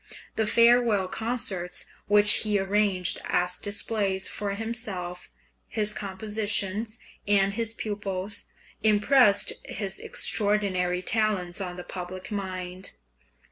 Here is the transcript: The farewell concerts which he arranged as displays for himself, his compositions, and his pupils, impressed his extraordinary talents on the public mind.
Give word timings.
The 0.35 0.47
farewell 0.47 1.07
concerts 1.07 1.85
which 2.07 2.37
he 2.41 2.57
arranged 2.57 3.19
as 3.25 3.59
displays 3.59 4.27
for 4.27 4.55
himself, 4.55 5.29
his 5.67 5.93
compositions, 5.93 6.97
and 7.27 7.53
his 7.53 7.75
pupils, 7.75 8.45
impressed 8.81 9.53
his 9.63 9.99
extraordinary 9.99 11.03
talents 11.03 11.61
on 11.61 11.75
the 11.75 11.83
public 11.83 12.31
mind. 12.31 12.93